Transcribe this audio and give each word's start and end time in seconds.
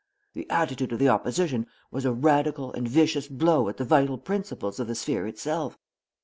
The 0.33 0.49
attitude 0.49 0.91
of 0.93 0.97
the 0.97 1.09
opposition 1.09 1.67
was 1.91 2.05
a 2.05 2.11
radical 2.11 2.73
and 2.73 2.87
vicious 2.87 3.27
blow 3.27 3.69
at 3.69 3.77
the 3.77 3.85
vital 3.85 4.17
principles 4.17 4.79
of 4.79 4.87
the 4.87 4.95
sphere 4.95 5.27
itself. 5.27 5.77